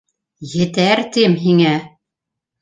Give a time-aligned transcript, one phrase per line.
[0.61, 1.75] —Етәр, тим һиңә!